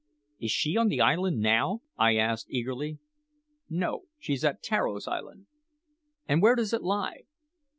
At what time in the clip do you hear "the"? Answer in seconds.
0.87-0.99